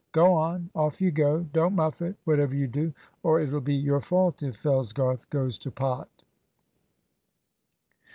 Go 0.13 0.33
on; 0.33 0.71
off 0.73 0.99
you 0.99 1.11
go. 1.11 1.41
Don't 1.53 1.75
muff 1.75 2.01
it, 2.01 2.15
whatever 2.23 2.55
you 2.55 2.65
do, 2.65 2.91
or 3.21 3.39
it'll 3.39 3.61
be 3.61 3.75
your 3.75 4.01
fault 4.01 4.41
if 4.41 4.57
Fellsgarth 4.57 5.29
goes 5.29 5.59
to 5.59 5.69
pot." 5.69 6.09